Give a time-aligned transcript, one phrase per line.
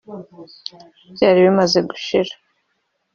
[1.13, 2.33] byari bimaze gushira